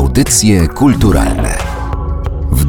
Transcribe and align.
Audycje 0.00 0.68
kulturalne 0.68 1.69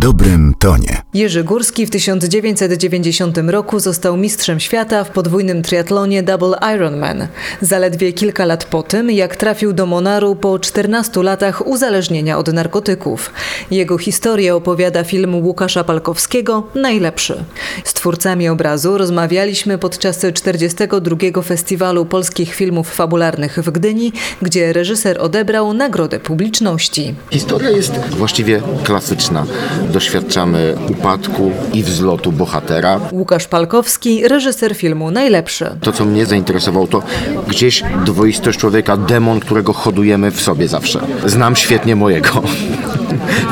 dobrym 0.01 0.53
tonie. 0.59 1.01
Jerzy 1.13 1.43
Górski 1.43 1.85
w 1.85 1.89
1990 1.89 3.37
roku 3.47 3.79
został 3.79 4.17
mistrzem 4.17 4.59
świata 4.59 5.03
w 5.03 5.09
podwójnym 5.09 5.61
triatlonie 5.61 6.23
Double 6.23 6.57
Ironman. 6.75 7.27
Zaledwie 7.61 8.13
kilka 8.13 8.45
lat 8.45 8.65
po 8.65 8.83
tym, 8.83 9.11
jak 9.11 9.35
trafił 9.35 9.73
do 9.73 9.85
Monaru 9.85 10.35
po 10.35 10.59
14 10.59 11.23
latach 11.23 11.67
uzależnienia 11.67 12.37
od 12.37 12.53
narkotyków. 12.53 13.31
Jego 13.71 13.97
historię 13.97 14.55
opowiada 14.55 15.03
film 15.03 15.35
Łukasza 15.35 15.83
Palkowskiego 15.83 16.67
Najlepszy. 16.75 17.43
Z 17.83 17.93
twórcami 17.93 18.49
obrazu 18.49 18.97
rozmawialiśmy 18.97 19.77
podczas 19.77 20.25
42. 20.33 21.41
Festiwalu 21.41 22.05
Polskich 22.05 22.53
Filmów 22.53 22.93
Fabularnych 22.93 23.59
w 23.59 23.71
Gdyni, 23.71 24.13
gdzie 24.41 24.73
reżyser 24.73 25.21
odebrał 25.21 25.73
Nagrodę 25.73 26.19
Publiczności. 26.19 27.15
Historia 27.31 27.69
jest 27.69 27.93
właściwie 28.09 28.61
klasyczna 28.83 29.45
doświadczamy 29.91 30.75
upadku 30.89 31.51
i 31.73 31.83
wzlotu 31.83 32.31
bohatera. 32.31 32.99
Łukasz 33.11 33.47
Palkowski, 33.47 34.27
reżyser 34.27 34.75
filmu 34.75 35.11
Najlepszy. 35.11 35.65
To, 35.81 35.91
co 35.91 36.05
mnie 36.05 36.25
zainteresowało, 36.25 36.87
to 36.87 37.03
gdzieś 37.47 37.83
dwoistość 38.05 38.59
człowieka, 38.59 38.97
demon, 38.97 39.39
którego 39.39 39.73
hodujemy 39.73 40.31
w 40.31 40.41
sobie 40.41 40.67
zawsze. 40.67 40.99
Znam 41.25 41.55
świetnie 41.55 41.95
mojego. 41.95 42.43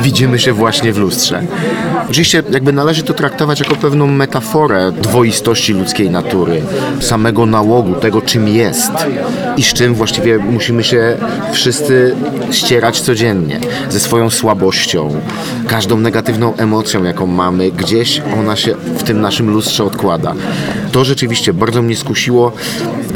Widzimy 0.04 0.40
się 0.40 0.54
właśnie 0.54 0.94
w 0.94 0.98
lustrze. 0.98 1.44
Oczywiście 2.10 2.44
jakby 2.52 2.74
należy 2.74 3.04
to 3.04 3.14
traktować 3.14 3.60
jako 3.60 3.76
pewną 3.76 4.08
metaforę 4.08 4.92
dwoistości 4.92 5.74
ludzkiej 5.74 6.10
natury, 6.10 6.62
samego 7.00 7.46
nałogu, 7.46 7.96
tego 7.96 8.22
czym 8.22 8.48
jest 8.48 8.92
i 9.58 9.64
z 9.64 9.74
czym 9.74 9.96
właściwie 9.96 10.38
musimy 10.38 10.84
się 10.84 11.18
wszyscy 11.52 12.16
ścierać 12.52 13.02
codziennie. 13.02 13.60
Ze 13.90 14.00
swoją 14.00 14.30
słabością, 14.30 15.22
każdą 15.68 15.98
negatywną 15.98 16.56
emocją, 16.56 17.04
jaką 17.04 17.28
mamy, 17.28 17.72
gdzieś 17.72 18.22
ona 18.40 18.56
się 18.56 18.76
w 18.98 19.04
tym 19.04 19.22
naszym 19.22 19.50
lustrze 19.50 19.84
odkłada. 19.84 20.34
To 20.92 21.06
rzeczywiście 21.06 21.54
bardzo 21.54 21.82
mnie 21.82 21.96
skusiło. 21.96 22.52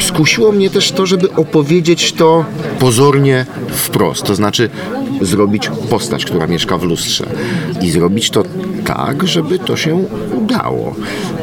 Skusiło 0.00 0.52
mnie 0.52 0.70
też 0.70 0.92
to, 0.92 1.06
żeby 1.06 1.32
opowiedzieć 1.32 2.12
to 2.12 2.44
pozornie 2.78 3.46
wprost, 3.68 4.22
to 4.22 4.34
znaczy 4.34 4.70
zrobić 5.20 5.70
postać, 5.90 6.24
która 6.24 6.46
mieszka 6.46 6.78
w 6.78 6.82
lustrze 6.82 7.26
i 7.80 7.90
zrobić 7.90 8.30
to 8.30 8.44
tak, 8.84 9.26
żeby 9.26 9.58
to 9.58 9.76
się 9.76 10.04
udało. 10.34 10.94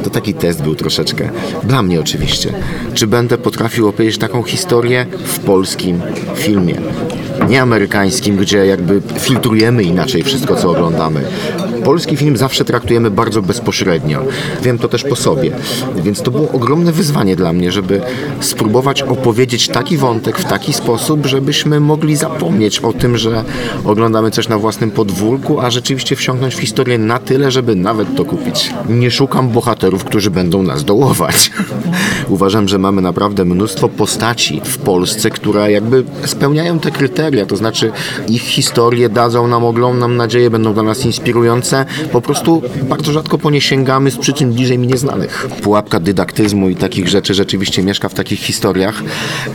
To 0.04 0.10
taki 0.10 0.34
test 0.34 0.64
był 0.64 0.76
troszeczkę. 0.76 1.30
Dla 1.64 1.84
mnie 1.84 2.00
oczywiście. 2.00 2.54
Czy 2.94 3.08
będę 3.08 3.38
potrafił 3.38 3.88
opowiedzieć 3.88 4.18
taką 4.18 4.44
historię 4.44 5.06
w 5.26 5.40
polskim 5.40 6.02
filmie? 6.36 6.76
Nie 7.50 7.62
amerykańskim, 7.62 8.38
gdzie 8.38 8.66
jakby 8.66 9.02
filtrujemy 9.20 9.84
inaczej 9.84 10.24
wszystko, 10.24 10.56
co 10.56 10.70
oglądamy. 10.70 11.22
Polski 11.84 12.18
film 12.18 12.38
zawsze 12.38 12.66
traktujemy 12.66 13.12
bardzo 13.12 13.42
bezpośrednio. 13.42 14.22
Wiem 14.64 14.78
to 14.78 14.88
też 14.88 15.04
po 15.04 15.16
sobie. 15.16 15.52
Więc 15.96 16.22
to 16.22 16.32
było 16.32 16.52
ogromne 16.52 16.92
wyzwanie 16.92 17.36
dla 17.36 17.54
mnie, 17.54 17.72
żeby 17.72 18.02
spróbować 18.40 19.02
opowiedzieć 19.02 19.68
taki 19.68 19.98
wątek 19.98 20.38
w 20.38 20.46
taki 20.46 20.74
sposób, 20.74 21.26
żebyśmy 21.26 21.80
mogli 21.80 22.16
zapomnieć 22.16 22.80
o 22.80 22.94
tym, 22.94 23.18
że 23.18 23.44
oglądamy 23.86 24.32
coś 24.32 24.48
na 24.48 24.58
własnym 24.58 24.92
podwórku, 24.92 25.60
a 25.60 25.70
rzeczywiście 25.72 26.16
wsiąknąć 26.16 26.56
w 26.56 26.60
historię 26.60 26.98
na 26.98 27.20
tyle, 27.20 27.52
żeby 27.52 27.76
nawet 27.76 28.16
to 28.16 28.26
kupić. 28.26 28.74
Nie 28.90 29.12
szukam 29.12 29.50
bohaterów, 29.50 30.04
którzy 30.04 30.32
będą 30.32 30.64
nas 30.64 30.84
dołować. 30.84 31.52
Uważam, 32.30 32.68
że 32.68 32.78
mamy 32.78 33.02
naprawdę 33.02 33.46
mnóstwo 33.46 33.90
postaci 33.90 34.62
w 34.64 34.78
Polsce, 34.78 35.30
które 35.30 35.72
jakby 35.72 36.04
spełniają 36.26 36.80
te 36.80 36.92
kryteria, 36.92 37.46
to 37.46 37.56
znaczy 37.56 37.92
ich 38.28 38.42
historie 38.42 39.10
dadzą 39.10 39.48
nam, 39.48 39.66
oglądam 39.66 40.18
nadzieję, 40.18 40.50
będą 40.50 40.74
dla 40.74 40.84
nas 40.84 41.06
inspirujące. 41.06 41.71
Po 42.12 42.22
prostu 42.22 42.62
bardzo 42.90 43.12
rzadko 43.12 43.38
po 43.38 43.52
nie 43.52 43.62
sięgamy 43.62 44.12
z 44.12 44.18
przyczyn 44.18 44.54
bliżej 44.54 44.78
mi 44.78 44.88
nieznanych. 44.88 45.48
Pułapka 45.62 46.00
dydaktyzmu 46.00 46.70
i 46.70 46.76
takich 46.76 47.08
rzeczy 47.08 47.34
rzeczywiście 47.34 47.84
mieszka 47.84 48.10
w 48.10 48.14
takich 48.14 48.40
historiach. 48.40 49.04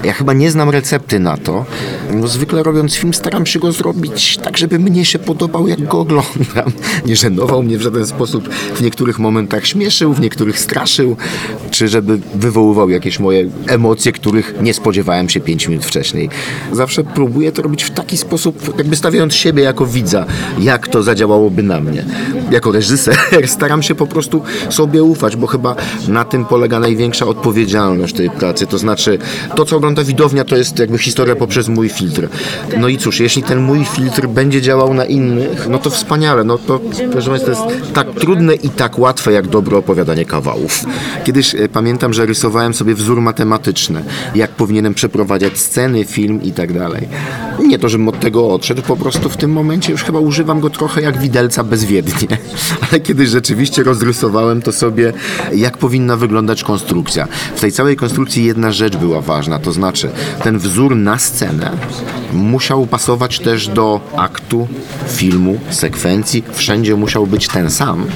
Ja 0.05 0.13
chyba 0.13 0.33
nie 0.33 0.51
znam 0.51 0.71
recepty 0.71 1.21
na 1.21 1.37
to. 1.37 1.65
No, 2.15 2.29
zwykle 2.29 2.63
robiąc 2.63 2.95
film 2.95 3.15
staram 3.15 3.47
się 3.47 3.59
go 3.59 3.73
zrobić 3.73 4.37
tak, 4.37 4.59
żeby 4.59 4.79
mnie 4.79 5.05
się 5.05 5.19
podobał, 5.19 5.69
jak 5.69 5.85
go 5.85 6.01
oglądam. 6.01 6.73
Nie 7.07 7.17
żenował 7.17 7.63
mnie 7.63 7.79
w 7.79 7.83
żaden 7.83 8.07
sposób. 8.07 8.49
W 8.75 8.83
niektórych 8.83 9.19
momentach 9.19 9.67
śmieszył, 9.67 10.15
w 10.15 10.21
niektórych 10.21 10.59
straszył, 10.59 11.17
czy 11.71 11.89
żeby 11.89 12.19
wywoływał 12.35 12.91
jakieś 12.91 13.21
moje 13.21 13.51
emocje, 13.67 14.13
których 14.13 14.55
nie 14.63 14.75
spodziewałem 14.75 15.29
się 15.29 15.41
pięć 15.41 15.69
minut 15.69 15.85
wcześniej. 15.85 16.29
Zawsze 16.73 17.05
próbuję 17.05 17.53
to 17.53 17.63
robić 17.63 17.85
w 17.85 17.91
taki 17.91 18.17
sposób, 18.17 18.79
jakby 18.79 18.97
stawiając 18.97 19.35
siebie 19.35 19.63
jako 19.63 19.87
widza, 19.87 20.27
jak 20.59 20.89
to 20.89 21.03
zadziałałoby 21.03 21.63
na 21.63 21.81
mnie. 21.81 22.06
Jako 22.51 22.73
reżyser 22.73 23.17
staram 23.47 23.83
się 23.83 23.95
po 23.95 24.07
prostu 24.07 24.43
sobie 24.71 25.03
ufać, 25.03 25.37
bo 25.37 25.47
chyba 25.47 25.77
na 26.09 26.25
tym 26.25 26.45
polega 26.45 26.81
największa 26.81 27.27
odpowiedzialność 27.27 28.15
tej 28.15 28.31
pracy. 28.31 28.67
To 28.67 28.79
znaczy, 28.79 29.19
to 29.57 29.65
co 29.65 29.77
ogląda 29.77 30.05
widownia, 30.05 30.45
to 30.45 30.57
jest 30.57 30.79
jakby 30.79 30.99
historia 30.99 31.37
poprzez 31.37 31.69
mój 31.69 31.89
filtr. 31.89 32.29
No 32.79 32.89
i 32.89 32.99
cóż, 32.99 33.21
jeśli 33.21 33.43
ten 33.43 33.59
mój 33.61 33.85
filtr 33.85 34.27
będzie 34.27 34.63
działał 34.63 34.95
na 34.95 35.05
innych, 35.05 35.69
no 35.69 35.79
to 35.79 35.91
wspaniale. 35.91 36.45
No 36.45 36.59
to, 36.59 36.81
proszę 37.13 37.31
Państwa, 37.31 37.53
to 37.55 37.71
jest 37.71 37.93
tak 37.93 38.07
trudne 38.15 38.55
i 38.55 38.69
tak 38.69 38.99
łatwe, 38.99 39.33
jak 39.33 39.47
dobre 39.47 39.77
opowiadanie 39.77 40.25
kawałów. 40.25 40.85
Kiedyś 41.25 41.55
e, 41.55 41.69
pamiętam, 41.69 42.13
że 42.13 42.27
rysowałem 42.27 42.75
sobie 42.75 42.95
wzór 42.95 43.21
matematyczny, 43.21 44.05
jak 44.35 44.51
powinienem 44.51 44.95
przeprowadzać 44.95 45.59
sceny, 45.59 46.05
film 46.05 46.43
i 46.43 46.53
tak 46.53 46.73
dalej. 46.73 47.09
Nie 47.67 47.79
to, 47.79 47.89
żebym 47.89 48.09
od 48.09 48.21
tego 48.21 48.55
odszedł, 48.55 48.83
po 48.83 48.97
prostu 48.97 49.29
w 49.29 49.37
tym 49.37 49.53
momencie 49.53 49.93
już 49.93 50.05
chyba 50.05 50.21
używam 50.21 50.61
go 50.61 50.71
trochę 50.71 51.03
jak 51.03 51.19
widelca 51.19 51.65
Ale 52.91 53.01
kiedyś 53.01 53.29
rzeczywiście 53.29 53.83
rozrysowałem 53.83 54.63
to 54.63 54.73
sobie, 54.73 55.13
jak 55.55 55.79
powinna 55.79 56.17
wyglądać 56.17 56.65
konstrukcja. 56.65 57.29
W 57.57 57.61
tej 57.61 57.73
całej 57.73 57.97
konstrukcji 57.97 58.45
jedna 58.45 58.73
rzecz 58.73 58.97
była 58.97 59.21
ważna, 59.21 59.59
to 59.59 59.73
znaczy 59.73 60.11
ten 60.43 60.59
wzór 60.59 60.97
na 60.97 61.19
scenę 61.19 61.71
musiał 62.33 62.87
pasować 62.87 63.39
też 63.39 63.69
do 63.69 64.01
aktu, 64.17 64.69
filmu, 65.09 65.61
sekwencji. 65.71 66.45
Wszędzie 66.53 66.97
musiał 66.97 67.27
być 67.27 67.49
ten 67.49 67.71
sam 67.71 68.07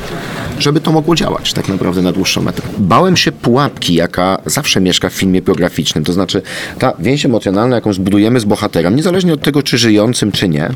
żeby 0.60 0.80
to 0.80 0.92
mogło 0.92 1.14
działać 1.14 1.52
tak 1.52 1.68
naprawdę 1.68 2.02
na 2.02 2.12
dłuższą 2.12 2.42
metę. 2.42 2.62
Bałem 2.78 3.16
się 3.16 3.32
pułapki, 3.32 3.94
jaka 3.94 4.38
zawsze 4.46 4.80
mieszka 4.80 5.08
w 5.08 5.12
filmie 5.12 5.42
biograficznym, 5.42 6.04
to 6.04 6.12
znaczy 6.12 6.42
ta 6.78 6.92
więź 6.98 7.24
emocjonalna, 7.24 7.76
jaką 7.76 7.92
zbudujemy 7.92 8.40
z 8.40 8.44
bohaterem, 8.44 8.96
niezależnie 8.96 9.34
od 9.34 9.42
tego, 9.42 9.62
czy 9.62 9.78
żyjącym, 9.78 10.32
czy 10.32 10.48
nie, 10.48 10.68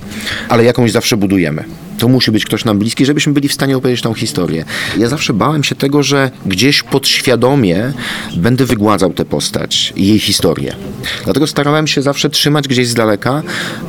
ale 0.48 0.64
jakąś 0.64 0.92
zawsze 0.92 1.16
budujemy. 1.16 1.64
To 1.98 2.08
musi 2.08 2.30
być 2.30 2.44
ktoś 2.44 2.64
nam 2.64 2.78
bliski, 2.78 3.06
żebyśmy 3.06 3.32
byli 3.32 3.48
w 3.48 3.52
stanie 3.52 3.76
opowiedzieć 3.76 4.02
tą 4.02 4.14
historię. 4.14 4.64
Ja 4.98 5.08
zawsze 5.08 5.32
bałem 5.32 5.64
się 5.64 5.74
tego, 5.74 6.02
że 6.02 6.30
gdzieś 6.46 6.82
podświadomie 6.82 7.92
będę 8.36 8.64
wygładzał 8.64 9.12
tę 9.12 9.24
postać 9.24 9.92
i 9.96 10.08
jej 10.08 10.18
historię. 10.18 10.76
Dlatego 11.24 11.46
starałem 11.46 11.86
się 11.86 12.02
zawsze 12.02 12.30
trzymać 12.30 12.68
gdzieś 12.68 12.88
z 12.88 12.94
daleka 12.94 13.42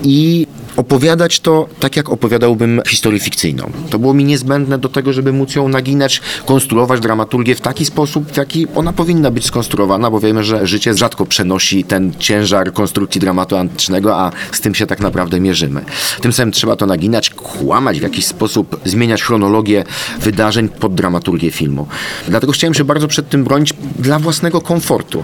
i 0.04 0.48
opowiadać 0.78 1.40
to 1.40 1.68
tak, 1.80 1.96
jak 1.96 2.09
opowiadałbym 2.09 2.81
historię 2.88 3.19
fikcyjną. 3.19 3.72
To 3.90 4.00
było 4.00 4.13
mi 4.13 4.24
niezbędne 4.24 4.78
do 4.78 4.90
tego, 4.90 5.13
żeby 5.13 5.34
móc 5.34 5.56
ją 5.56 5.68
naginać, 5.68 6.22
konstruować 6.46 7.00
dramaturgię 7.00 7.56
w 7.56 7.62
taki 7.62 7.86
sposób, 7.86 8.31
w 8.31 8.38
jaki 8.38 8.68
ona 8.75 8.94
powinna 8.94 9.31
być 9.31 9.46
skonstruowana, 9.46 10.12
bo 10.12 10.19
wiemy, 10.19 10.44
że 10.44 10.68
życie 10.68 10.94
rzadko 10.94 11.25
przenosi 11.25 11.84
ten 11.84 12.12
ciężar 12.19 12.74
konstrukcji 12.74 13.22
dramatu 13.22 13.58
antycznego, 13.58 14.16
a 14.16 14.31
z 14.52 14.62
tym 14.62 14.75
się 14.75 14.88
tak 14.88 15.00
naprawdę 15.00 15.40
mierzymy. 15.40 15.81
Tym 16.22 16.34
samym 16.34 16.52
trzeba 16.52 16.75
to 16.75 16.85
naginać, 16.85 17.30
kłamać 17.30 18.00
w 18.00 18.03
jakiś 18.03 18.25
sposób, 18.25 18.80
zmieniać 18.85 19.24
chronologię 19.24 19.84
wydarzeń 20.19 20.69
pod 20.69 20.96
dramaturgię 20.96 21.52
filmu. 21.52 21.88
Dlatego 22.28 22.53
chciałem 22.53 22.74
się 22.74 22.84
bardzo 22.84 23.08
przed 23.08 23.30
tym 23.30 23.44
bronić 23.44 23.74
dla 24.00 24.19
własnego 24.19 24.62
komfortu. 24.62 25.24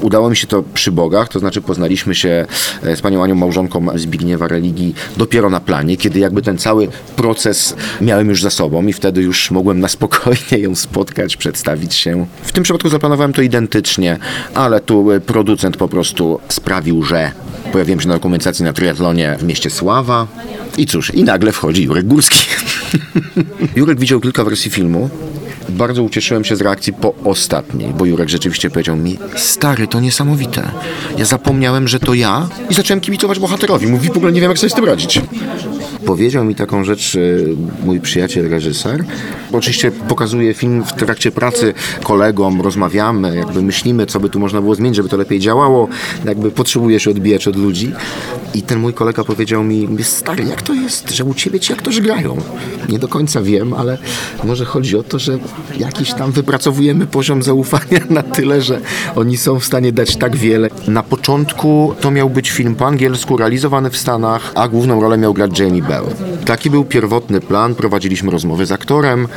Udało 0.00 0.30
mi 0.30 0.36
się 0.36 0.46
to 0.46 0.62
przy 0.74 0.92
Bogach, 0.92 1.28
to 1.28 1.38
znaczy 1.38 1.60
poznaliśmy 1.60 2.14
się 2.14 2.46
e, 2.82 2.96
z 2.96 3.00
panią 3.00 3.24
Anią 3.24 3.34
Małżonką 3.34 3.86
Zbigniewa 3.94 4.48
Religii 4.48 4.85
dopiero 5.16 5.50
na 5.50 5.60
planie, 5.60 5.96
kiedy 5.96 6.18
jakby 6.18 6.42
ten 6.42 6.58
cały 6.58 6.88
proces 7.16 7.76
miałem 8.00 8.28
już 8.28 8.42
za 8.42 8.50
sobą 8.50 8.86
i 8.86 8.92
wtedy 8.92 9.22
już 9.22 9.50
mogłem 9.50 9.80
na 9.80 9.88
spokojnie 9.88 10.58
ją 10.58 10.74
spotkać, 10.74 11.36
przedstawić 11.36 11.94
się. 11.94 12.26
W 12.42 12.52
tym 12.52 12.64
przypadku 12.64 12.88
zaplanowałem 12.88 13.32
to 13.32 13.42
identycznie, 13.42 14.18
ale 14.54 14.80
tu 14.80 15.12
e, 15.12 15.20
producent 15.20 15.76
po 15.76 15.88
prostu 15.88 16.40
sprawił, 16.48 17.02
że 17.02 17.32
pojawiłem 17.72 18.00
się 18.00 18.08
na 18.08 18.14
dokumentacji 18.14 18.64
na 18.64 18.72
triatlonie 18.72 19.36
w 19.38 19.44
mieście 19.44 19.70
Sława 19.70 20.26
i 20.78 20.86
cóż, 20.86 21.14
i 21.14 21.24
nagle 21.24 21.52
wchodzi 21.52 21.84
Jurek 21.84 22.06
Górski. 22.06 22.46
Jurek 23.76 24.00
widział 24.00 24.20
kilka 24.20 24.44
wersji 24.44 24.70
filmu 24.70 25.10
Bardzo 25.68 26.02
ucieszyłem 26.02 26.44
się 26.44 26.56
z 26.56 26.60
reakcji 26.60 26.92
po 26.92 27.14
ostatniej, 27.24 27.92
bo 27.98 28.04
Jurek 28.04 28.28
rzeczywiście 28.28 28.70
powiedział 28.70 28.96
mi, 28.96 29.18
stary, 29.36 29.88
to 29.88 30.00
niesamowite. 30.00 30.70
Ja 31.18 31.24
zapomniałem, 31.24 31.88
że 31.88 32.00
to 32.00 32.14
ja 32.14 32.48
i 32.70 32.74
zacząłem 32.74 33.00
kibicować 33.00 33.38
bohaterowi. 33.38 33.86
Mówi, 33.86 34.08
w 34.08 34.16
ogóle 34.16 34.32
nie 34.32 34.40
wiem, 34.40 34.50
jak 34.50 34.58
sobie 34.58 34.70
z 34.70 34.74
tym 34.74 34.84
radzić. 34.84 35.20
Powiedział 36.06 36.44
mi 36.44 36.54
taką 36.54 36.84
rzecz 36.84 37.14
y, 37.14 37.56
mój 37.84 38.00
przyjaciel, 38.00 38.50
reżyser. 38.50 39.04
Oczywiście 39.52 39.90
pokazuje 39.90 40.54
film 40.54 40.84
w 40.84 40.92
trakcie 40.92 41.30
pracy 41.32 41.74
kolegom, 42.02 42.60
rozmawiamy, 42.60 43.36
jakby 43.36 43.62
myślimy, 43.62 44.06
co 44.06 44.20
by 44.20 44.28
tu 44.28 44.40
można 44.40 44.60
było 44.60 44.74
zmienić, 44.74 44.96
żeby 44.96 45.08
to 45.08 45.16
lepiej 45.16 45.40
działało. 45.40 45.88
Jakby 46.24 46.50
potrzebuje 46.50 47.00
się 47.00 47.10
odbijać 47.10 47.48
od 47.48 47.56
ludzi. 47.56 47.92
I 48.54 48.62
ten 48.62 48.78
mój 48.78 48.92
kolega 48.92 49.24
powiedział 49.24 49.64
mi, 49.64 49.88
stary, 50.02 50.44
jak 50.44 50.62
to 50.62 50.74
jest, 50.74 51.10
że 51.10 51.24
u 51.24 51.34
ciebie 51.34 51.60
ci 51.60 51.72
aktorzy 51.72 52.02
grają? 52.02 52.36
Nie 52.88 52.98
do 52.98 53.08
końca 53.08 53.42
wiem, 53.42 53.74
ale 53.74 53.98
może 54.44 54.64
chodzi 54.64 54.96
o 54.96 55.02
to, 55.02 55.18
że 55.18 55.38
jakiś 55.78 56.14
tam 56.14 56.32
wypracowujemy 56.32 57.06
poziom 57.06 57.42
zaufania 57.42 58.00
na 58.10 58.22
tyle, 58.22 58.62
że 58.62 58.80
oni 59.16 59.36
są 59.36 59.60
w 59.60 59.64
stanie 59.64 59.92
dać 59.92 60.16
tak 60.16 60.36
wiele. 60.36 60.70
Na 60.88 61.02
początku 61.02 61.94
to 62.00 62.10
miał 62.10 62.30
być 62.30 62.50
film 62.50 62.74
po 62.74 62.86
angielsku, 62.86 63.36
realizowany 63.36 63.90
w 63.90 63.96
Stanach, 63.96 64.52
a 64.54 64.68
główną 64.68 65.00
rolę 65.00 65.18
miał 65.18 65.34
grać 65.34 65.58
Jamie 65.58 65.82
Bell. 65.82 65.95
Taki 66.46 66.70
był 66.70 66.84
pierwotny 66.84 67.40
plan, 67.40 67.74
prowadziliśmy 67.74 68.30
rozmowy 68.30 68.66
z 68.66 68.72
aktorem. 68.72 69.28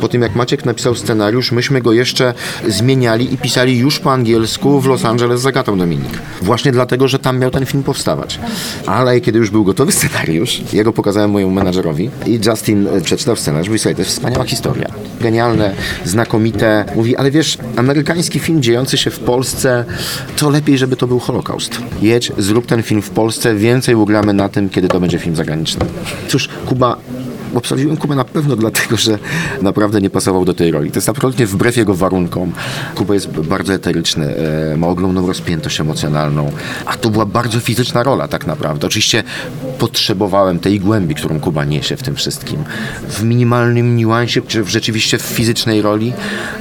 Po 0.00 0.08
tym 0.08 0.22
jak 0.22 0.34
Maciek 0.34 0.64
napisał 0.64 0.94
scenariusz, 0.94 1.52
myśmy 1.52 1.80
go 1.80 1.92
jeszcze 1.92 2.34
zmieniali 2.68 3.34
i 3.34 3.38
pisali 3.38 3.78
już 3.78 3.98
po 3.98 4.12
angielsku 4.12 4.80
w 4.80 4.86
Los 4.86 5.04
Angeles 5.04 5.40
z 5.40 5.46
Agatą 5.46 5.78
Dominik. 5.78 6.18
Właśnie 6.42 6.72
dlatego, 6.72 7.08
że 7.08 7.18
tam 7.18 7.38
miał 7.38 7.50
ten 7.50 7.66
film 7.66 7.82
powstawać. 7.82 8.40
Ale 8.86 9.20
kiedy 9.20 9.38
już 9.38 9.50
był 9.50 9.64
gotowy 9.64 9.92
scenariusz, 9.92 10.60
ja 10.72 10.84
go 10.84 10.92
pokazałem 10.92 11.30
mojemu 11.30 11.52
menadżerowi 11.52 12.10
i 12.26 12.40
Justin 12.46 12.86
e, 12.86 13.00
przeczytał 13.00 13.36
scenariusz, 13.36 13.68
mówi 13.68 13.78
sobie, 13.78 13.94
to 13.94 14.00
jest 14.00 14.10
wspaniała 14.10 14.44
historia. 14.44 14.88
Genialne, 15.20 15.74
znakomite. 16.04 16.84
Mówi, 16.96 17.16
ale 17.16 17.30
wiesz, 17.30 17.58
amerykański 17.76 18.38
film 18.38 18.62
dziejący 18.62 18.98
się 18.98 19.10
w 19.10 19.18
Polsce, 19.18 19.84
to 20.36 20.50
lepiej, 20.50 20.78
żeby 20.78 20.96
to 20.96 21.06
był 21.06 21.18
Holokaust. 21.18 21.78
Jedź, 22.02 22.32
zrób 22.38 22.66
ten 22.66 22.82
film 22.82 23.02
w 23.02 23.10
Polsce, 23.10 23.54
więcej 23.54 23.94
ugramy 23.94 24.32
na 24.32 24.48
tym, 24.48 24.68
kiedy 24.68 24.88
to 24.88 25.00
będzie 25.00 25.18
film 25.18 25.36
zagraniczny. 25.36 25.86
Cóż, 26.28 26.48
Kuba 26.66 26.96
obsadziłem 27.56 27.96
Kubę 27.96 28.14
na 28.14 28.24
pewno 28.24 28.56
dlatego, 28.56 28.96
że 28.96 29.18
naprawdę 29.62 30.00
nie 30.00 30.10
pasował 30.10 30.44
do 30.44 30.54
tej 30.54 30.70
roli. 30.70 30.90
To 30.90 30.96
jest 30.96 31.08
absolutnie 31.08 31.46
wbrew 31.46 31.76
jego 31.76 31.94
warunkom. 31.94 32.52
Kuba 32.94 33.14
jest 33.14 33.30
bardzo 33.30 33.74
eteryczny, 33.74 34.36
e, 34.72 34.76
ma 34.76 34.86
ogromną 34.86 35.26
rozpiętość 35.26 35.80
emocjonalną, 35.80 36.52
a 36.86 36.96
to 36.96 37.10
była 37.10 37.26
bardzo 37.26 37.60
fizyczna 37.60 38.02
rola 38.02 38.28
tak 38.28 38.46
naprawdę. 38.46 38.86
Oczywiście 38.86 39.22
potrzebowałem 39.78 40.58
tej 40.58 40.80
głębi, 40.80 41.14
którą 41.14 41.40
Kuba 41.40 41.64
niesie 41.64 41.96
w 41.96 42.02
tym 42.02 42.14
wszystkim. 42.14 42.64
W 43.08 43.22
minimalnym 43.22 43.96
niuansie, 43.96 44.42
czy 44.42 44.64
w 44.64 44.68
rzeczywiście 44.68 45.18
w 45.18 45.22
fizycznej 45.22 45.82
roli 45.82 46.12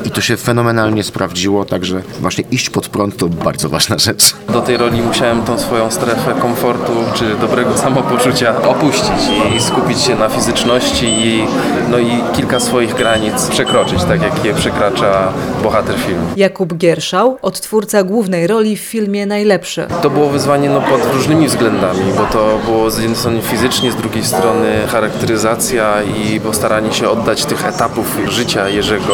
i 0.06 0.12
to 0.12 0.22
się 0.22 0.38
fenomenalnie 0.38 1.04
sprawdziło, 1.04 1.66
także 1.66 2.02
właśnie 2.22 2.44
iść 2.52 2.70
pod 2.70 2.90
prąd 2.90 3.18
to 3.18 3.30
bardzo 3.30 3.70
ważna 3.70 3.98
rzecz. 3.98 4.36
Do 4.54 4.62
tej 4.62 4.78
roli 4.78 5.02
musiałem 5.02 5.42
tą 5.42 5.60
swoją 5.60 5.92
strefę 5.92 6.34
komfortu 6.42 6.94
czy 7.14 7.36
dobrego 7.42 7.78
samopoczucia 7.78 8.62
opuścić 8.62 9.30
i 9.58 9.62
skupić 9.62 10.02
się 10.02 10.16
na 10.16 10.30
fizyczności 10.30 10.85
i, 11.04 11.46
no 11.92 11.98
i 11.98 12.24
kilka 12.36 12.60
swoich 12.60 12.96
granic 12.96 13.48
przekroczyć, 13.48 14.04
tak 14.04 14.22
jak 14.22 14.46
je 14.46 14.54
przekracza 14.54 15.34
bohater 15.64 15.96
filmu. 15.98 16.28
Jakub 16.36 16.74
Gierszał, 16.74 17.38
odtwórca 17.42 18.04
głównej 18.04 18.48
roli 18.48 18.78
w 18.78 18.82
filmie 18.82 19.26
Najlepszy. 19.26 19.88
To 20.02 20.10
było 20.10 20.30
wyzwanie 20.30 20.70
no, 20.70 20.82
pod 20.82 21.14
różnymi 21.14 21.48
względami, 21.48 22.02
bo 22.18 22.26
to 22.26 22.60
było 22.66 22.92
z 22.92 22.98
jednej 22.98 23.16
strony 23.16 23.42
fizycznie, 23.42 23.92
z 23.92 23.96
drugiej 23.96 24.24
strony 24.24 24.88
charakteryzacja 24.92 26.04
i 26.04 26.40
postaranie 26.40 26.94
się 26.94 27.10
oddać 27.10 27.46
tych 27.46 27.66
etapów 27.66 28.18
życia 28.30 28.70
Jerzego 28.70 29.14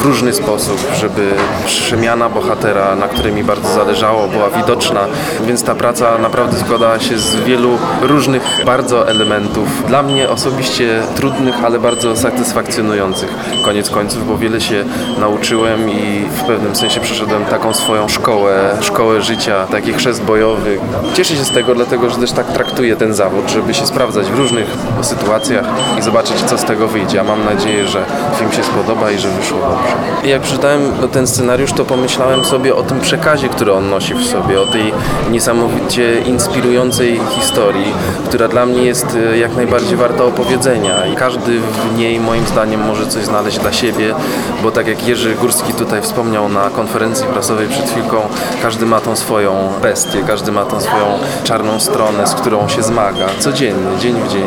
w 0.00 0.02
różny 0.02 0.32
sposób, 0.32 0.78
żeby 1.00 1.30
przemiana 1.66 2.28
bohatera, 2.28 2.96
na 2.96 3.08
której 3.08 3.32
mi 3.32 3.44
bardzo 3.44 3.74
zależało, 3.74 4.28
była 4.28 4.50
widoczna, 4.50 5.00
więc 5.46 5.62
ta 5.62 5.74
praca 5.74 6.18
naprawdę 6.18 6.58
składała 6.58 7.00
się 7.00 7.18
z 7.18 7.36
wielu 7.36 7.78
różnych 8.02 8.42
bardzo 8.66 9.08
elementów. 9.08 9.68
Dla 9.88 10.02
mnie 10.02 10.28
osobiście 10.28 11.02
trudnych, 11.14 11.64
ale 11.64 11.78
bardzo 11.78 12.16
satysfakcjonujących 12.16 13.34
koniec 13.64 13.90
końców, 13.90 14.28
bo 14.28 14.38
wiele 14.38 14.60
się 14.60 14.84
nauczyłem 15.20 15.90
i 15.90 16.28
w 16.30 16.42
pewnym 16.42 16.76
sensie 16.76 17.00
przeszedłem 17.00 17.44
taką 17.44 17.74
swoją 17.74 18.08
szkołę, 18.08 18.76
szkołę 18.80 19.22
życia, 19.22 19.66
taki 19.70 19.92
chrzest 19.92 20.22
bojowy. 20.22 20.78
Cieszę 21.14 21.36
się 21.36 21.44
z 21.44 21.50
tego, 21.50 21.74
dlatego 21.74 22.10
że 22.10 22.16
też 22.16 22.32
tak 22.32 22.46
traktuję 22.46 22.96
ten 22.96 23.14
zawód, 23.14 23.50
żeby 23.50 23.74
się 23.74 23.86
sprawdzać 23.86 24.26
w 24.26 24.38
różnych 24.38 24.66
sytuacjach 25.02 25.66
i 25.98 26.02
zobaczyć, 26.02 26.36
co 26.42 26.58
z 26.58 26.64
tego 26.64 26.88
wyjdzie. 26.88 27.20
A 27.20 27.24
mam 27.24 27.44
nadzieję, 27.44 27.88
że 27.88 28.04
film 28.38 28.52
się 28.52 28.64
spodoba 28.64 29.10
i 29.10 29.18
że 29.18 29.28
wyszło 29.28 29.58
dobrze. 29.58 29.94
I 30.24 30.28
jak 30.28 30.42
przeczytałem 30.42 30.80
ten 31.12 31.26
scenariusz, 31.26 31.72
to 31.72 31.84
pomyślałem 31.84 32.44
sobie 32.44 32.74
o 32.74 32.82
tym 32.82 33.00
przekazie, 33.00 33.48
który 33.48 33.72
on 33.72 33.90
nosi 33.90 34.14
w 34.14 34.26
sobie, 34.26 34.60
o 34.60 34.66
tej 34.66 34.92
niesamowicie 35.30 36.20
inspirującej 36.20 37.20
historii, 37.30 37.92
która 38.28 38.48
dla 38.48 38.66
mnie 38.66 38.82
jest 38.82 39.06
e, 39.32 39.38
jak 39.38 39.56
najbardziej 39.56 39.96
warta 39.96 40.24
opowiedzenia. 40.24 40.85
I 41.12 41.16
każdy 41.16 41.60
w 41.60 41.98
niej, 41.98 42.20
moim 42.20 42.46
zdaniem, 42.46 42.86
może 42.86 43.06
coś 43.06 43.24
znaleźć 43.24 43.58
dla 43.58 43.72
siebie, 43.72 44.14
bo 44.62 44.70
tak 44.70 44.86
jak 44.86 45.08
Jerzy 45.08 45.34
Górski 45.34 45.72
tutaj 45.72 46.02
wspomniał 46.02 46.48
na 46.48 46.70
konferencji 46.70 47.26
prasowej 47.26 47.68
przed 47.68 47.90
chwilką, 47.90 48.16
każdy 48.62 48.86
ma 48.86 49.00
tą 49.00 49.16
swoją 49.16 49.72
bestię, 49.82 50.22
każdy 50.26 50.52
ma 50.52 50.64
tą 50.64 50.80
swoją 50.80 51.18
czarną 51.44 51.80
stronę, 51.80 52.26
z 52.26 52.34
którą 52.34 52.68
się 52.68 52.82
zmaga 52.82 53.26
codziennie, 53.38 53.98
dzień 53.98 54.14
w 54.28 54.32
dzień. 54.32 54.46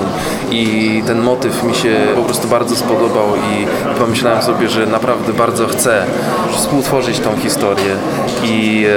I 0.52 1.04
ten 1.08 1.22
motyw 1.22 1.64
mi 1.64 1.76
się 1.76 1.96
po 2.16 2.22
prostu 2.22 2.48
bardzo 2.48 2.76
spodobał 2.76 3.26
i 3.36 3.68
pomyślałem 4.00 4.42
sobie, 4.42 4.70
że 4.70 4.86
naprawdę 4.86 5.34
bardzo 5.34 5.68
chcę 5.68 6.06
współtworzyć 6.52 7.20
tą 7.20 7.38
historię 7.38 7.96
i 8.44 8.88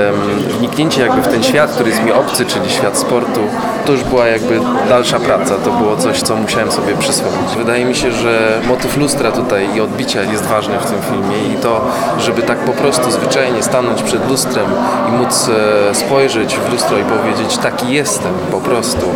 wniknięcie 0.58 1.02
jakby 1.02 1.22
w 1.22 1.28
ten 1.28 1.42
świat, 1.42 1.70
który 1.70 1.90
jest 1.90 2.02
mi 2.02 2.12
obcy, 2.12 2.46
czyli 2.46 2.70
świat 2.70 2.98
sportu, 2.98 3.40
to 3.86 3.92
już 3.92 4.04
była 4.04 4.26
jakby 4.26 4.60
dalsza 4.88 5.20
praca, 5.20 5.54
to 5.54 5.70
było 5.70 5.96
coś, 5.96 6.22
co 6.22 6.36
musiałem 6.36 6.72
sobie 6.72 6.94
przyswoić. 6.94 7.56
Wydaje 7.56 7.84
mi 7.84 7.94
się, 7.94 8.12
że 8.12 8.60
motyw 8.68 8.96
lustra 8.96 9.32
tutaj 9.32 9.68
i 9.76 9.80
odbicia 9.80 10.22
jest 10.22 10.44
ważny 10.44 10.78
w 10.78 10.86
tym 10.86 11.02
filmie 11.02 11.54
i 11.54 11.56
to, 11.56 11.84
żeby 12.18 12.42
tak 12.42 12.58
po 12.58 12.72
prostu 12.72 13.10
zwyczajnie 13.10 13.62
stanąć 13.62 14.02
przed 14.02 14.28
lustrem 14.28 14.66
i 15.08 15.12
móc 15.12 15.50
e, 15.90 15.94
spojrzeć 15.94 16.56
w 16.56 16.72
lustro 16.72 16.98
i 16.98 17.04
powiedzieć 17.04 17.58
taki 17.58 17.92
jestem 17.92 18.32
po 18.50 18.58
prostu. 18.58 19.06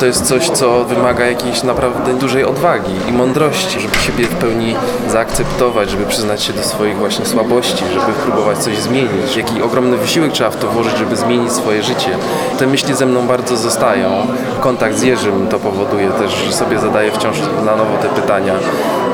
To 0.00 0.06
jest 0.06 0.26
coś, 0.26 0.50
co 0.50 0.84
wymaga 0.84 1.26
jakiejś 1.26 1.62
naprawdę 1.62 2.14
dużej 2.14 2.44
odwagi 2.44 2.92
i 3.08 3.12
mądrości, 3.12 3.80
żeby 3.80 3.96
siebie 3.96 4.24
w 4.24 4.34
pełni 4.34 4.76
zaakceptować, 5.08 5.90
żeby 5.90 6.06
przyznać 6.06 6.42
się 6.42 6.52
do 6.52 6.62
swoich 6.62 6.96
właśnie 6.96 7.26
słabości, 7.26 7.84
żeby 7.94 8.12
próbować 8.12 8.58
coś 8.58 8.78
zmienić. 8.78 9.36
Jaki 9.36 9.62
ogromny 9.62 9.96
wysiłek 9.96 10.32
trzeba 10.32 10.50
w 10.50 10.56
to 10.56 10.68
włożyć, 10.68 10.96
żeby 10.96 11.16
zmienić 11.16 11.52
swoje 11.52 11.82
życie. 11.82 12.10
Te 12.58 12.66
myśli 12.66 12.94
ze 12.94 13.06
mną 13.06 13.26
bardzo 13.26 13.56
zostają. 13.56 14.11
Kontakt 14.60 14.96
z 14.96 15.02
Jerzym 15.02 15.46
to 15.50 15.58
powoduje 15.58 16.10
też, 16.10 16.32
że 16.32 16.52
sobie 16.52 16.78
zadaję 16.78 17.10
wciąż 17.10 17.36
na 17.64 17.76
nowo 17.76 17.96
te 18.02 18.08
pytania. 18.08 18.54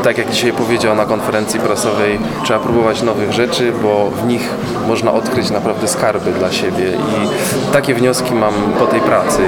Tak 0.05 0.19
jak 0.19 0.31
dzisiaj 0.31 0.53
powiedział 0.53 0.95
na 0.95 1.05
konferencji 1.05 1.61
prasowej, 1.61 2.19
trzeba 2.45 2.61
próbować 2.61 3.03
nowych 3.03 3.33
rzeczy, 3.33 3.73
bo 3.83 4.11
w 4.11 4.27
nich 4.27 4.51
można 4.89 5.13
odkryć 5.13 5.51
naprawdę 5.51 5.89
skarby 5.89 6.33
dla 6.33 6.53
siebie 6.53 6.85
i 6.89 7.73
takie 7.73 7.95
wnioski 7.95 8.35
mam 8.35 8.55
po 8.79 8.87
tej 8.87 9.01
pracy. 9.01 9.43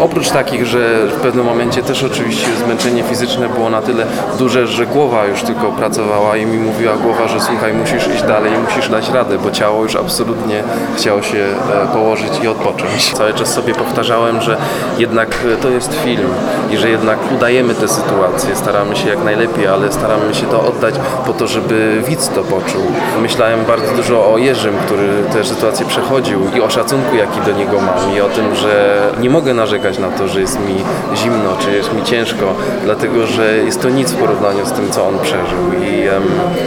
Oprócz 0.00 0.30
takich, 0.30 0.66
że 0.66 1.06
w 1.06 1.14
pewnym 1.14 1.44
momencie 1.44 1.82
też 1.82 2.02
oczywiście 2.02 2.46
zmęczenie 2.64 3.02
fizyczne 3.02 3.48
było 3.48 3.70
na 3.70 3.82
tyle 3.82 4.06
duże, 4.38 4.66
że 4.66 4.86
głowa 4.86 5.24
już 5.24 5.42
tylko 5.42 5.72
pracowała 5.72 6.36
i 6.36 6.46
mi 6.46 6.58
mówiła 6.58 6.96
głowa, 6.96 7.28
że 7.28 7.40
słuchaj, 7.40 7.74
musisz 7.74 8.08
iść 8.08 8.22
dalej, 8.22 8.52
musisz 8.68 8.88
dać 8.88 9.10
radę, 9.10 9.38
bo 9.38 9.50
ciało 9.50 9.82
już 9.82 9.96
absolutnie 9.96 10.62
chciało 10.96 11.22
się 11.22 11.38
e, 11.38 11.86
położyć 11.92 12.32
i 12.42 12.48
odpocząć. 12.48 13.14
Cały 13.14 13.34
czas 13.34 13.52
sobie 13.52 13.74
powtarzałem, 13.74 14.40
że 14.40 14.56
jednak 14.98 15.38
e, 15.54 15.56
to 15.56 15.68
jest 15.68 15.94
film 15.94 16.28
i 16.70 16.76
że 16.76 16.90
jednak 16.90 17.18
udajemy 17.36 17.74
te 17.74 17.88
sytuacje, 17.88 18.56
staramy 18.56 18.96
się 18.96 19.08
jak 19.08 19.24
najlepiej, 19.24 19.66
ale 19.66 19.92
staramy 19.92 20.34
się 20.34 20.46
to 20.46 20.66
oddać 20.66 20.94
po 21.26 21.32
to, 21.32 21.46
żeby 21.46 22.02
widz 22.06 22.28
to 22.28 22.42
poczuł. 22.44 22.82
Myślałem 23.22 23.64
bardzo 23.64 23.94
dużo 23.94 24.32
o 24.32 24.38
Jerzym, 24.38 24.74
który 24.86 25.08
te 25.32 25.44
sytuacje 25.44 25.86
przechodził 25.86 26.40
i 26.56 26.60
o 26.60 26.70
szacunku, 26.70 27.16
jaki 27.16 27.40
do 27.40 27.58
niego 27.58 27.80
mam 27.80 28.16
i 28.16 28.20
o 28.20 28.28
tym, 28.28 28.54
że 28.54 29.02
nie 29.20 29.30
mogę 29.30 29.54
narzekać 29.54 29.98
na 29.98 30.10
to, 30.10 30.28
że 30.28 30.40
jest 30.40 30.58
mi 30.60 30.74
zimno, 31.16 31.56
czy 31.60 31.70
jest 31.70 31.92
mi 31.92 32.04
ciężko, 32.04 32.54
dlatego, 32.84 33.26
że 33.26 33.56
jest 33.56 33.82
to 33.82 33.88
nic 33.88 34.12
w 34.12 34.16
porównaniu 34.16 34.66
z 34.66 34.72
tym, 34.72 34.90
co 34.90 35.08
on 35.08 35.18
przeżył 35.18 35.82
i 35.82 36.08
em, 36.08 36.22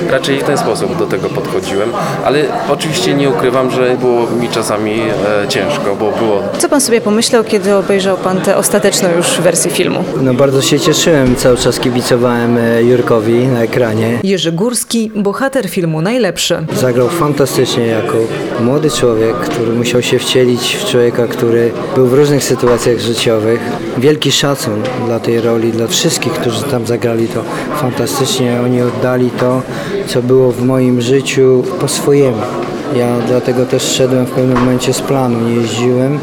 raczej 0.10 0.40
w 0.40 0.44
ten 0.44 0.58
sposób 0.58 0.98
do 0.98 1.06
tego 1.06 1.30
podchodziłem, 1.30 1.90
ale 2.26 2.40
oczywiście 2.70 3.14
nie 3.14 3.30
ukrywam, 3.30 3.72
że 3.72 3.98
było 3.98 4.28
mi 4.28 4.50
czasami 4.50 5.02
e, 5.02 5.48
ciężko, 5.48 5.96
bo 6.00 6.12
było 6.12 6.44
Co 6.58 6.70
pan 6.70 6.82
sobie 6.82 7.02
pomyślał, 7.02 7.44
kiedy 7.44 7.76
obejrzał 7.76 8.13
pan 8.18 8.42
te 8.42 8.58
ostateczną 8.58 9.10
już 9.18 9.42
wersję 9.42 9.72
filmu. 9.72 10.04
No 10.22 10.34
bardzo 10.34 10.62
się 10.62 10.80
cieszyłem, 10.80 11.36
cały 11.36 11.58
czas 11.58 11.80
kibicowałem 11.80 12.58
e, 12.58 12.84
Jurkowi 12.84 13.48
na 13.48 13.62
ekranie. 13.62 14.20
Jerzy 14.24 14.52
Górski, 14.52 15.12
bohater 15.16 15.70
filmu 15.70 16.02
najlepszy. 16.02 16.66
Zagrał 16.74 17.10
fantastycznie 17.10 17.88
jako 17.88 18.18
młody 18.60 18.92
człowiek, 18.92 19.36
który 19.36 19.72
musiał 19.72 20.02
się 20.02 20.20
wcielić 20.20 20.76
w 20.76 20.86
człowieka, 20.86 21.28
który 21.28 21.72
był 21.96 22.08
w 22.08 22.14
różnych 22.14 22.44
sytuacjach 22.44 23.00
życiowych. 23.00 23.60
Wielki 23.98 24.32
szacun 24.32 24.82
dla 25.06 25.20
tej 25.20 25.42
roli, 25.42 25.72
dla 25.72 25.88
wszystkich, 25.88 26.34
którzy 26.34 26.64
tam 26.64 26.86
zagrali 26.86 27.28
to 27.28 27.44
fantastycznie. 27.76 28.62
Oni 28.66 28.82
oddali 28.82 29.30
to, 29.30 29.62
co 30.08 30.22
było 30.22 30.52
w 30.52 30.62
moim 30.66 31.02
życiu 31.02 31.64
po 31.80 31.88
swojemu. 31.88 32.63
Ja 32.96 33.20
dlatego 33.28 33.66
też 33.66 33.84
szedłem 33.84 34.26
w 34.26 34.32
pewnym 34.32 34.60
momencie 34.60 34.94
z 34.94 35.02
planu, 35.02 35.40
nie 35.40 35.56
jeździłem, 35.56 36.20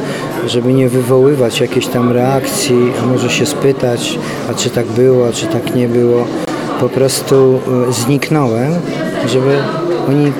żeby 0.47 0.73
nie 0.73 0.89
wywoływać 0.89 1.61
jakiejś 1.61 1.87
tam 1.87 2.13
reakcji, 2.13 2.93
a 3.03 3.07
może 3.07 3.31
się 3.31 3.47
spytać, 3.47 4.19
a 4.51 4.55
czy 4.55 4.71
tak 4.71 4.87
było, 4.87 5.29
a 5.29 5.33
czy 5.33 5.47
tak 5.47 5.75
nie 5.75 5.89
było. 5.89 6.25
Po 6.81 6.89
prostu 6.89 7.61
y, 7.89 7.93
zniknąłem, 7.93 8.73
żeby 9.27 9.59
oni 10.09 10.33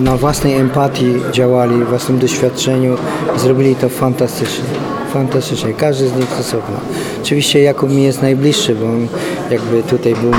na 0.00 0.16
własnej 0.16 0.54
empatii 0.54 1.14
działali, 1.32 1.84
własnym 1.84 2.18
doświadczeniu, 2.18 2.96
zrobili 3.36 3.74
to 3.74 3.88
fantastycznie. 3.88 4.64
Fantastycznie. 5.12 5.74
Każdy 5.74 6.08
z 6.08 6.16
nich 6.16 6.40
osobno. 6.40 6.76
Oczywiście 7.22 7.60
Jakub 7.62 7.90
mi 7.90 8.02
jest 8.02 8.22
najbliższy, 8.22 8.74
bo 8.74 8.86
on 8.86 9.08
jakby 9.50 9.82
tutaj 9.82 10.14
był 10.14 10.32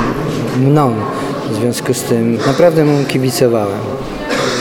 mną. 0.69 0.93
W 1.51 1.55
związku 1.55 1.93
z 1.93 2.01
tym 2.01 2.38
naprawdę 2.48 2.86
mu 2.86 3.05
kibicowałem. 3.05 4.00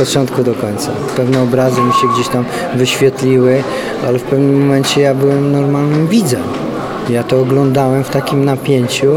Początku 0.01 0.45
do 0.45 0.55
końca. 0.55 0.91
Pewne 1.17 1.43
obrazy 1.43 1.81
mi 1.81 1.93
się 1.93 2.09
gdzieś 2.15 2.29
tam 2.29 2.45
wyświetliły, 2.75 3.63
ale 4.07 4.19
w 4.19 4.23
pewnym 4.23 4.61
momencie 4.61 5.01
ja 5.01 5.15
byłem 5.15 5.53
normalnym 5.53 6.07
widzem. 6.07 6.43
Ja 7.11 7.23
to 7.23 7.41
oglądałem 7.41 8.05
w 8.05 8.11
takim 8.11 8.45
napięciu. 8.45 9.13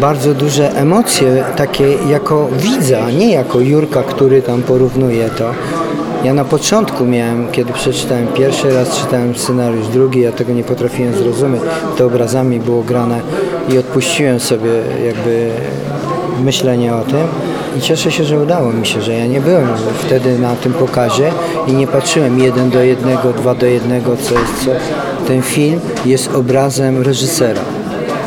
Bardzo 0.00 0.34
duże 0.34 0.70
emocje, 0.76 1.44
takie 1.56 1.92
jako 2.10 2.48
widza, 2.52 3.10
nie 3.10 3.32
jako 3.32 3.60
Jurka, 3.60 4.02
który 4.02 4.42
tam 4.42 4.62
porównuje 4.62 5.28
to. 5.28 5.50
Ja 6.24 6.34
na 6.34 6.44
początku 6.44 7.04
miałem, 7.04 7.46
kiedy 7.52 7.72
przeczytałem 7.72 8.26
pierwszy 8.26 8.74
raz, 8.74 9.00
czytałem 9.00 9.34
scenariusz 9.34 9.88
drugi, 9.88 10.20
ja 10.20 10.32
tego 10.32 10.52
nie 10.52 10.64
potrafiłem 10.64 11.14
zrozumieć. 11.14 11.62
To 11.96 12.06
obrazami 12.06 12.60
było 12.60 12.82
grane 12.82 13.20
i 13.68 13.78
odpuściłem 13.78 14.40
sobie 14.40 14.70
jakby 15.06 15.50
myślenie 16.40 16.94
o 16.94 17.00
tym. 17.00 17.26
I 17.76 17.80
cieszę 17.80 18.12
się, 18.12 18.24
że 18.24 18.40
udało 18.40 18.72
mi 18.72 18.86
się, 18.86 19.02
że 19.02 19.14
ja 19.14 19.26
nie 19.26 19.40
byłem 19.40 19.68
wtedy 20.06 20.38
na 20.38 20.56
tym 20.56 20.72
pokazie 20.72 21.30
i 21.66 21.72
nie 21.72 21.86
patrzyłem 21.86 22.38
jeden 22.38 22.70
do 22.70 22.82
jednego, 22.82 23.32
dwa 23.32 23.54
do 23.54 23.66
jednego, 23.66 24.16
co 24.16 24.34
jest 24.34 24.64
co. 24.64 24.70
Ten 25.26 25.42
film 25.42 25.80
jest 26.06 26.34
obrazem 26.34 27.02
reżysera. 27.02 27.60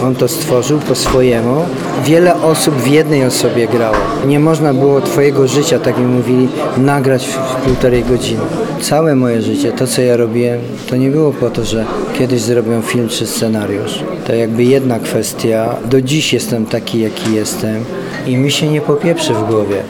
On 0.04 0.16
to 0.16 0.28
stworzył 0.28 0.80
po 0.80 0.96
swojemu. 0.96 1.66
Wiele 2.04 2.42
osób 2.42 2.76
w 2.76 2.88
jednej 2.88 3.26
osobie 3.26 3.68
grało. 3.68 3.98
Nie 4.26 4.40
można 4.40 4.74
było 4.74 5.02
twojego 5.02 5.48
życia, 5.48 5.80
tak 5.80 5.98
mi 5.98 6.06
mówili, 6.06 6.50
nagrać 6.78 7.28
w 7.28 7.56
półtorej 7.56 8.04
godziny. 8.04 8.42
Całe 8.82 9.16
moje 9.16 9.42
życie, 9.42 9.72
to 9.72 9.88
co 9.88 10.02
ja 10.02 10.18
robiłem, 10.18 10.60
to 10.90 10.96
nie 10.96 11.10
było 11.10 11.32
po 11.32 11.50
to, 11.50 11.66
że 11.66 11.86
kiedyś 12.20 12.42
zrobię 12.42 12.82
film 12.86 13.10
czy 13.10 13.28
scenariusz. 13.28 14.00
To 14.28 14.34
jakby 14.34 14.64
jedna 14.64 15.00
kwestia. 15.00 15.76
Do 15.86 16.02
dziś 16.02 16.34
jestem 16.34 16.66
taki, 16.66 17.00
jaki 17.00 17.34
jestem 17.34 17.86
i 18.28 18.38
mi 18.38 18.52
się 18.52 18.68
nie 18.68 18.82
popieprzy 18.82 19.34
w 19.34 19.48
głowie 19.50 19.84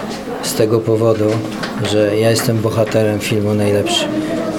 z 0.44 0.54
tego 0.54 0.80
powodu, 0.80 1.26
że 1.92 2.18
ja 2.18 2.30
jestem 2.30 2.58
bohaterem 2.58 3.20
filmu 3.20 3.54
najlepszy. 3.54 4.06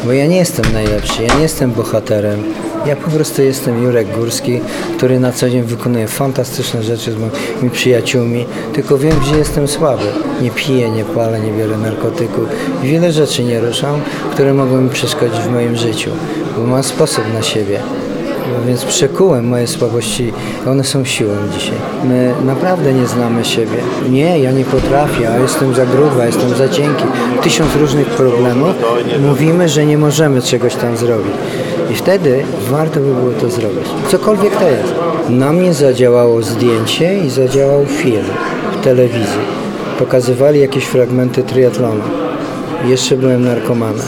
Bo 0.05 0.13
ja 0.13 0.27
nie 0.27 0.37
jestem 0.37 0.73
najlepszy, 0.73 1.23
ja 1.23 1.35
nie 1.35 1.43
jestem 1.43 1.73
bohaterem. 1.73 2.43
Ja 2.87 2.97
po 2.97 3.11
prostu 3.11 3.43
jestem 3.43 3.83
Jurek 3.83 4.17
Górski, 4.17 4.61
który 4.97 5.21
na 5.21 5.33
co 5.33 5.51
dzień 5.51 5.63
wykonuje 5.63 6.09
fantastyczne 6.09 6.83
rzeczy 6.83 7.13
z 7.13 7.17
moimi 7.17 7.71
przyjaciółmi, 7.73 8.47
tylko 8.73 8.99
wiem, 8.99 9.19
gdzie 9.21 9.37
jestem 9.37 9.69
słaby. 9.69 10.05
Nie 10.41 10.51
piję, 10.51 10.91
nie 10.91 11.05
palę, 11.05 11.41
nie 11.41 11.53
biorę 11.53 11.77
narkotyków. 11.79 12.45
Wiele 12.83 13.13
rzeczy 13.13 13.45
nie 13.45 13.61
ruszam, 13.61 14.01
które 14.33 14.55
mogą 14.55 14.81
mi 14.81 14.91
przeszkodzić 14.91 15.41
w 15.41 15.51
moim 15.51 15.77
życiu, 15.77 16.11
bo 16.57 16.65
mam 16.65 16.83
sposób 16.83 17.25
na 17.35 17.43
siebie. 17.43 17.81
Więc 18.67 18.85
przekułem 18.85 19.49
moje 19.49 19.67
słabości, 19.67 20.33
one 20.69 20.85
są 20.85 21.05
siłą 21.05 21.33
dzisiaj. 21.59 21.77
My 22.05 22.35
naprawdę 22.45 22.93
nie 22.95 23.07
znamy 23.07 23.45
siebie. 23.45 23.79
Nie, 24.11 24.39
ja 24.39 24.53
nie 24.53 24.65
potrafię, 24.65 25.31
a 25.35 25.39
jestem 25.39 25.75
za 25.75 25.87
gruba, 25.87 26.27
jestem 26.27 26.51
za 26.55 26.69
cienki. 26.69 27.05
Tysiąc 27.43 27.77
różnych 27.77 28.07
problemów. 28.07 28.71
Mówimy, 29.29 29.69
że 29.69 29.87
nie 29.87 29.99
możemy 29.99 30.43
czegoś 30.43 30.75
tam 30.75 30.97
zrobić. 30.97 31.33
I 31.91 31.95
wtedy 31.95 32.45
warto 32.71 33.01
by 33.01 33.15
było 33.15 33.33
to 33.41 33.51
zrobić. 33.51 33.89
Cokolwiek 34.09 34.57
to 34.57 34.69
jest. 34.69 34.95
Na 35.29 35.53
mnie 35.53 35.75
zadziałało 35.75 36.43
zdjęcie 36.43 37.19
i 37.19 37.31
zadziałał 37.31 37.87
film 37.87 38.25
w 38.81 38.85
telewizji. 38.85 39.43
Pokazywali 39.99 40.61
jakieś 40.61 40.85
fragmenty 40.85 41.43
triatlonu. 41.43 42.03
Jeszcze 42.85 43.17
byłem 43.17 43.45
narkomanem. 43.45 44.07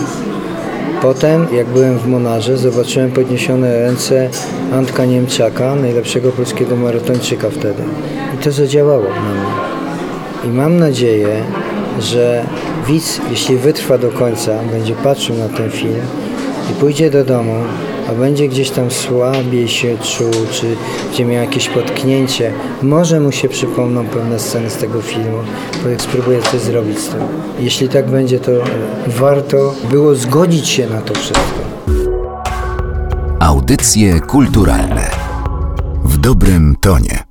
Potem, 1.04 1.46
jak 1.52 1.66
byłem 1.66 1.98
w 1.98 2.06
Monarze, 2.06 2.56
zobaczyłem 2.56 3.10
podniesione 3.10 3.80
ręce 3.80 4.30
Antka 4.72 5.04
Niemczaka, 5.04 5.74
najlepszego 5.74 6.32
polskiego 6.32 6.76
maratończyka 6.76 7.50
wtedy. 7.50 7.82
I 8.34 8.44
to 8.44 8.52
zadziałało 8.52 9.02
na 9.02 9.34
mnie. 9.34 9.50
I 10.44 10.48
mam 10.48 10.76
nadzieję, 10.76 11.28
że 12.00 12.44
widz, 12.86 13.20
jeśli 13.30 13.56
wytrwa 13.56 13.98
do 13.98 14.10
końca, 14.10 14.52
będzie 14.72 14.94
patrzył 14.94 15.36
na 15.36 15.48
ten 15.48 15.70
film 15.70 16.00
i 16.70 16.74
pójdzie 16.74 17.10
do 17.10 17.24
domu, 17.24 17.54
a 18.08 18.14
będzie 18.14 18.48
gdzieś 18.48 18.70
tam 18.70 18.90
słabiej 18.90 19.68
się 19.68 19.98
czuł, 19.98 20.30
czy 20.52 20.76
gdzie 21.12 21.24
miał 21.24 21.44
jakieś 21.44 21.68
potknięcie, 21.68 22.52
może 22.82 23.20
mu 23.20 23.32
się 23.32 23.48
przypomną 23.48 24.06
pewne 24.06 24.38
sceny 24.38 24.70
z 24.70 24.76
tego 24.76 25.02
filmu, 25.02 25.38
spróbuję 25.98 26.42
coś 26.42 26.60
zrobić 26.60 26.98
z 26.98 27.08
tym. 27.08 27.20
Jeśli 27.58 27.88
tak 27.88 28.10
będzie, 28.10 28.40
to 28.40 28.52
warto 29.06 29.74
było 29.90 30.14
zgodzić 30.14 30.68
się 30.68 30.86
na 30.86 31.00
to 31.00 31.14
wszystko. 31.14 31.64
Audycje 33.40 34.20
kulturalne 34.20 35.10
w 36.04 36.16
dobrym 36.16 36.76
tonie. 36.80 37.23